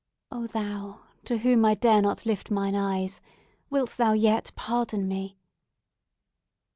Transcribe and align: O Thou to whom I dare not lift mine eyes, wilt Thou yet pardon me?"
O 0.31 0.47
Thou 0.47 1.01
to 1.25 1.37
whom 1.37 1.63
I 1.63 1.75
dare 1.75 2.01
not 2.01 2.25
lift 2.25 2.49
mine 2.49 2.73
eyes, 2.73 3.21
wilt 3.69 3.97
Thou 3.97 4.13
yet 4.13 4.49
pardon 4.55 5.07
me?" 5.07 5.37